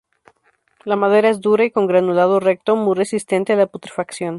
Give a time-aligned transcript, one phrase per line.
[0.83, 4.29] La madera es dura y con granulado recto, muy resistente a la putrefacción.